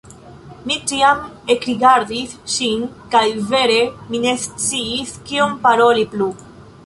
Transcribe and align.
Mi 0.69 0.75
tiam 0.91 1.19
ekrigardis 1.55 2.33
ŝin 2.55 2.87
kaj 3.15 3.23
vere 3.53 3.77
mi 4.13 4.21
ne 4.23 4.33
sciis, 4.45 5.13
kion 5.31 5.55
paroli 5.67 6.09
plu. 6.15 6.31